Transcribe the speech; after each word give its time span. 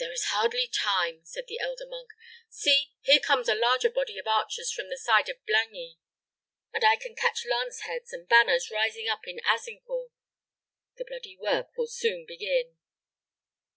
"There 0.00 0.10
is 0.10 0.24
hardly 0.30 0.66
time," 0.66 1.20
said 1.24 1.44
the 1.46 1.60
elder 1.60 1.86
monk. 1.86 2.08
"See, 2.48 2.90
here 3.02 3.20
comes 3.20 3.48
a 3.48 3.54
larger 3.54 3.88
body 3.88 4.18
of 4.18 4.26
archers 4.26 4.72
from 4.72 4.88
the 4.90 4.98
side 4.98 5.28
of 5.28 5.46
Blangy, 5.46 5.98
and 6.72 6.82
I 6.82 6.96
can 6.96 7.14
catch 7.14 7.46
lance 7.46 7.82
heads 7.82 8.12
and 8.12 8.26
banners 8.28 8.72
rising 8.72 9.06
up 9.08 9.20
by 9.24 9.36
Azincourt. 9.46 10.10
The 10.96 11.04
bloody 11.04 11.36
work 11.36 11.68
will 11.76 11.86
soon 11.86 12.26
begin." 12.26 12.78